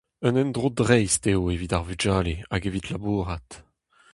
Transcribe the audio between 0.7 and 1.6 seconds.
dreist eo